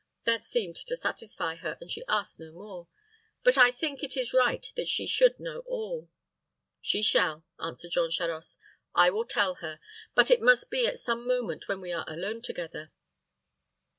[0.23, 2.87] That seemed to satisfy her, and she asked no more.
[3.43, 6.09] But I think it is right that she should know all."
[6.81, 8.57] "She shall," answered Jean Charost.
[8.95, 9.79] "I will tell her;
[10.15, 12.91] but it must be at some moment when we are alone together."